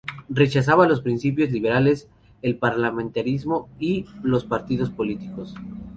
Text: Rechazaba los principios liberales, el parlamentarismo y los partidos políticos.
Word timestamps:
Rechazaba 0.31 0.87
los 0.87 1.01
principios 1.03 1.51
liberales, 1.51 2.07
el 2.41 2.55
parlamentarismo 2.57 3.69
y 3.79 4.07
los 4.23 4.45
partidos 4.45 4.89
políticos. 4.89 5.53